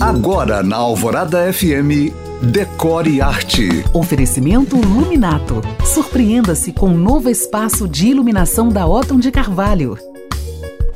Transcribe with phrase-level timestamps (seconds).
[0.00, 3.82] Agora na Alvorada FM, Decore Arte.
[3.94, 5.62] Oferecimento Luminato.
[5.86, 9.96] Surpreenda-se com um novo espaço de iluminação da Otton de Carvalho.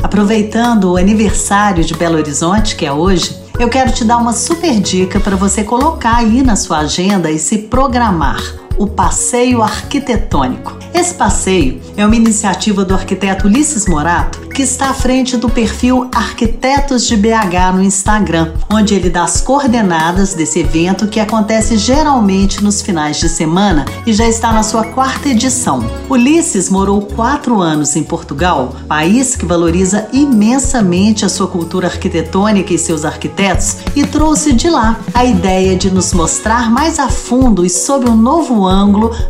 [0.02, 4.78] Aproveitando o aniversário de Belo Horizonte, que é hoje, eu quero te dar uma super
[4.78, 8.40] dica para você colocar aí na sua agenda e se programar
[8.80, 10.74] o Passeio Arquitetônico.
[10.94, 16.08] Esse passeio é uma iniciativa do arquiteto Ulisses Morato, que está à frente do perfil
[16.14, 22.64] Arquitetos de BH no Instagram, onde ele dá as coordenadas desse evento que acontece geralmente
[22.64, 25.84] nos finais de semana e já está na sua quarta edição.
[26.08, 32.78] Ulisses morou quatro anos em Portugal, país que valoriza imensamente a sua cultura arquitetônica e
[32.78, 37.70] seus arquitetos, e trouxe de lá a ideia de nos mostrar mais a fundo e
[37.70, 38.69] sob um novo ângulo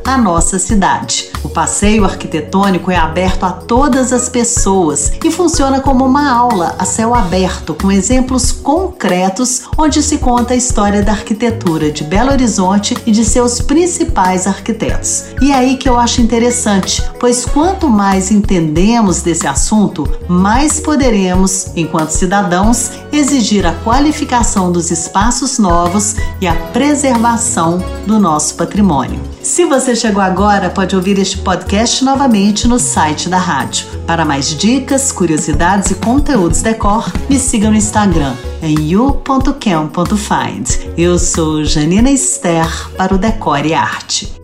[0.05, 1.31] a nossa cidade.
[1.43, 6.85] O passeio arquitetônico é aberto a todas as pessoas e funciona como uma aula a
[6.85, 12.97] céu aberto, com exemplos concretos onde se conta a história da arquitetura de Belo Horizonte
[13.07, 15.27] e de seus principais arquitetos.
[15.41, 21.71] E é aí que eu acho interessante, pois quanto mais entendemos desse assunto, mais poderemos,
[21.77, 29.30] enquanto cidadãos, exigir a qualificação dos espaços novos e a preservação do nosso patrimônio.
[29.43, 33.87] Se você chegou agora, pode ouvir este podcast novamente no site da rádio.
[34.07, 40.69] Para mais dicas, curiosidades e conteúdos decor, me siga no Instagram em you.cam.find.
[40.97, 44.40] Eu sou Janina Esther para o Decore e Arte.